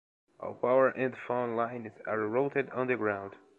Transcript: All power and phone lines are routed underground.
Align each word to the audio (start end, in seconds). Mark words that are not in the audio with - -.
All 0.39 0.55
power 0.55 0.87
and 0.87 1.15
phone 1.27 1.55
lines 1.55 1.91
are 2.07 2.17
routed 2.21 2.71
underground. 2.73 3.35